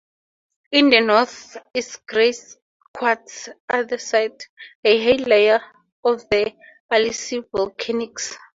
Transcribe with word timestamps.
In 0.71 0.89
the 0.89 0.99
north 1.01 1.57
is 1.75 1.97
grey 2.07 2.33
quartz 2.91 3.49
andesite, 3.69 4.47
a 4.83 4.99
higher 5.03 5.17
layer 5.27 5.63
of 6.03 6.27
the 6.27 6.55
Ainslie 6.91 7.41
Volcanics. 7.53 8.35